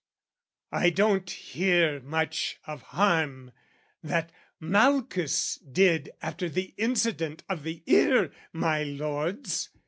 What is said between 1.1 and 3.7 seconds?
hear much of harm